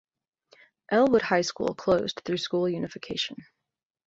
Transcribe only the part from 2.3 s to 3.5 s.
school unification.